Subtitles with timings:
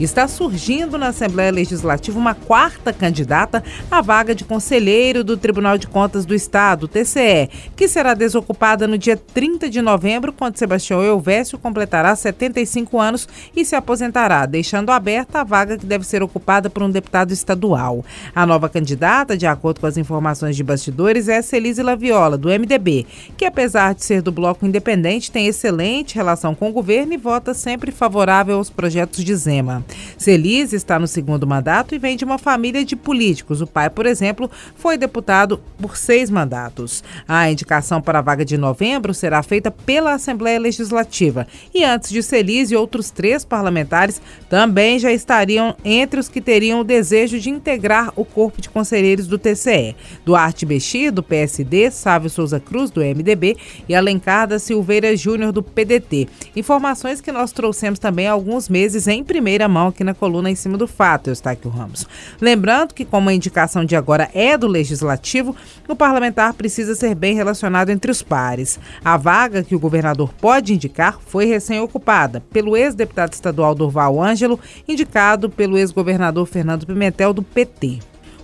[0.00, 5.86] Está surgindo na Assembleia Legislativa uma quarta candidata à vaga de conselheiro do Tribunal de
[5.86, 11.58] Contas do Estado, TCE, que será desocupada no dia 30 de novembro, quando Sebastião Elvésio
[11.58, 16.82] completará 75 anos e se aposentará, deixando aberta a vaga que deve ser ocupada por
[16.82, 18.02] um deputado estadual.
[18.34, 23.06] A nova candidata, de acordo com as informações de bastidores, é Celise Laviola, do MDB,
[23.36, 27.52] que apesar de ser do bloco independente, tem excelente relação com o governo e vota
[27.52, 29.84] sempre favorável aos projetos de Zema.
[30.16, 33.60] Celise está no segundo mandato e vem de uma família de políticos.
[33.60, 37.02] O pai, por exemplo, foi deputado por seis mandatos.
[37.26, 41.46] A indicação para a vaga de novembro será feita pela Assembleia Legislativa.
[41.74, 46.84] E antes de Celise, outros três parlamentares também já estariam entre os que teriam o
[46.84, 49.96] desejo de integrar o corpo de conselheiros do TCE.
[50.24, 53.56] Duarte Bexir, do PSD, Sávio Souza Cruz, do MDB
[53.88, 56.28] e Alencar da Silveira Júnior, do PDT.
[56.54, 60.54] Informações que nós trouxemos também há alguns meses em primeira mão aqui na coluna em
[60.54, 62.06] cima do fato, Eustáquio Ramos.
[62.40, 65.54] Lembrando que, como a indicação de agora é do Legislativo,
[65.88, 68.78] o parlamentar precisa ser bem relacionado entre os pares.
[69.04, 75.50] A vaga que o governador pode indicar foi recém-ocupada pelo ex-deputado estadual Durval Ângelo, indicado
[75.50, 78.00] pelo ex-governador Fernando Pimentel, do PT.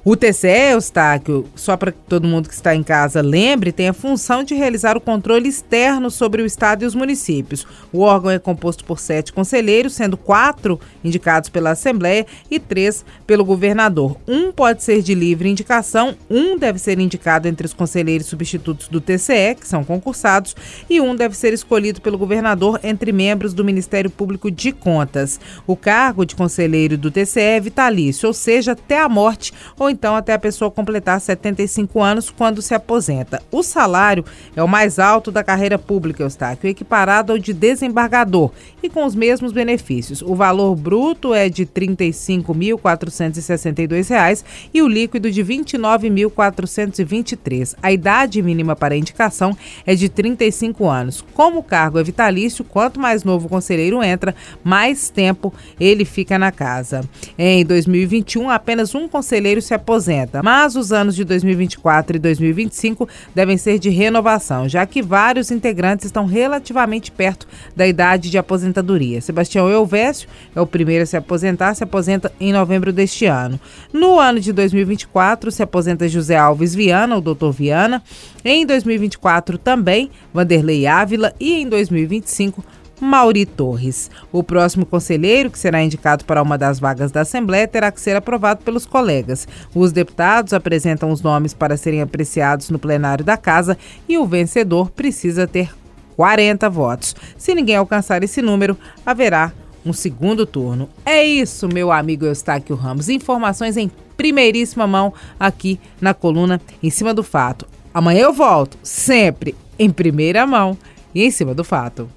[0.09, 3.93] O TCE, Eustáquio, só para que todo mundo que está em casa lembre, tem a
[3.93, 7.67] função de realizar o controle externo sobre o Estado e os municípios.
[7.93, 13.45] O órgão é composto por sete conselheiros, sendo quatro indicados pela Assembleia e três pelo
[13.45, 14.17] governador.
[14.29, 19.01] Um pode ser de livre indicação, um deve ser indicado entre os conselheiros substitutos do
[19.01, 20.55] TCE, que são concursados,
[20.89, 25.41] e um deve ser escolhido pelo governador entre membros do Ministério Público de Contas.
[25.67, 30.15] O cargo de conselheiro do TCE é vitalício, ou seja, até a morte ou então
[30.15, 33.43] até a pessoa completar 75 anos quando se aposenta.
[33.51, 38.51] O salário é o mais alto da carreira pública, Eustáquio, equiparado ao de desembargador
[38.83, 40.21] e com os mesmos benefícios.
[40.21, 47.75] O valor bruto é de R$ 35.462 e o líquido de R$ 29.423.
[47.83, 51.25] A idade mínima para indicação é de 35 anos.
[51.33, 56.39] Como o cargo é vitalício, quanto mais novo o conselheiro entra, mais tempo ele fica
[56.39, 57.01] na casa.
[57.39, 63.57] Em 2021, apenas um conselheiro se aposenta, mas os anos de 2024 e 2025 devem
[63.57, 69.21] ser de renovação, já que vários integrantes estão relativamente perto da idade de aposentadoria.
[69.21, 73.61] Sebastião Elvésio é o primeiro a se aposentar, se aposenta em novembro deste ano.
[73.93, 78.03] No ano de 2024, se aposenta José Alves Viana, o doutor Viana.
[78.45, 82.65] Em 2024 também, Vanderlei Ávila e em 2025
[83.01, 84.11] Mauri Torres.
[84.33, 88.17] O próximo conselheiro, que será indicado para uma das vagas da Assembleia, terá que ser
[88.17, 89.47] aprovado pelos colegas.
[89.75, 93.77] Os deputados apresentam os nomes para serem apreciados no plenário da Casa
[94.09, 95.71] e o vencedor precisa ter
[96.17, 97.15] 40 votos.
[97.37, 99.53] Se ninguém alcançar esse número, haverá
[99.85, 100.89] um segundo turno.
[101.05, 103.09] É isso, meu amigo Eustáquio Ramos.
[103.09, 107.67] Informações em primeiríssima mão aqui na coluna Em Cima do Fato.
[107.97, 110.77] Amanhã eu volto, sempre em primeira mão
[111.15, 112.09] e em cima do fato.